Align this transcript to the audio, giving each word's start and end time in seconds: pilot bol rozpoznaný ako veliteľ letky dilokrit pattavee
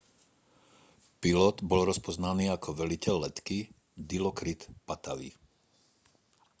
pilot 1.21 1.57
bol 1.69 1.81
rozpoznaný 1.89 2.45
ako 2.55 2.69
veliteľ 2.81 3.15
letky 3.29 3.57
dilokrit 4.09 4.61
pattavee 4.89 5.33